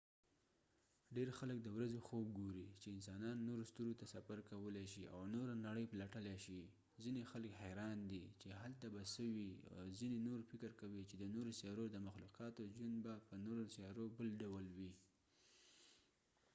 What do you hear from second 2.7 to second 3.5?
چې انسانان